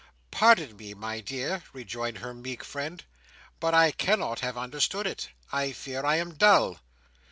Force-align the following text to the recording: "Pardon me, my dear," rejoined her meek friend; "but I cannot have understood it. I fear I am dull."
"Pardon 0.31 0.75
me, 0.77 0.95
my 0.95 1.19
dear," 1.19 1.61
rejoined 1.73 2.17
her 2.17 2.33
meek 2.33 2.63
friend; 2.63 3.03
"but 3.59 3.75
I 3.75 3.91
cannot 3.91 4.39
have 4.39 4.57
understood 4.57 5.05
it. 5.05 5.29
I 5.51 5.73
fear 5.73 6.03
I 6.03 6.15
am 6.15 6.33
dull." 6.33 6.79